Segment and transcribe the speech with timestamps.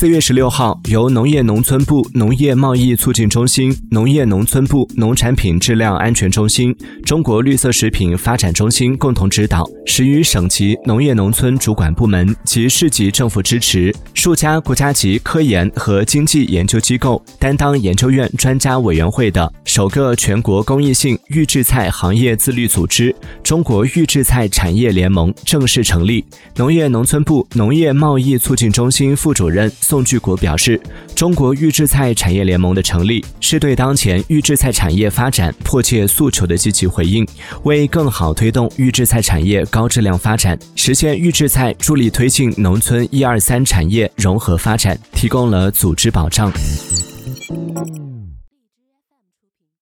[0.00, 6.74] 四月十六号，由农业农村部农业贸易促进中心、农业农村部农产品质量安全中心、
[7.04, 23.14] 中国绿色食品发展中心共同指导，十余省级农业农村主管部门及市级政府支持，数家国家级科研和经济研究机构担当研究院专家委员会的首个全国公益性预制菜行业自律组织——
[23.44, 26.24] 中国预制菜产业联盟正式成立。
[26.56, 29.70] 农业农村部农业贸易促进中心副主任。
[29.90, 30.80] 宋巨国表示，
[31.16, 37.26] 中国预制菜产业联盟的成立是对当前预制菜产业发展迫切诉求的积极回应，
[37.64, 46.52] 为更好推动预制菜产业高质量发展，实现预制菜助力推进农村一二三产业融合发展提供了组织保障。